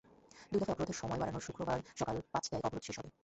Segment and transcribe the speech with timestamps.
[0.51, 3.09] দুই দফায় অবরোধের সময় বাড়ানোয় শুক্রবার সকাল পাঁচটায় অবরোধ শেষ হবে।